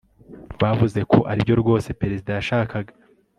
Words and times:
bavuze 0.61 0.99
ko 1.11 1.17
aribyo 1.31 1.55
rwose 1.61 1.89
perezida 2.01 2.29
yashakaga 2.37 2.91